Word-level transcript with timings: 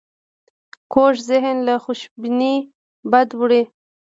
کوږ 0.93 1.15
ذهن 1.29 1.55
له 1.67 1.75
خوشبینۍ 1.83 2.55
بد 3.11 3.29
وړي 3.39 3.63